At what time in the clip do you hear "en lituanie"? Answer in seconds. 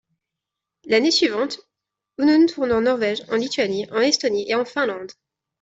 3.29-3.87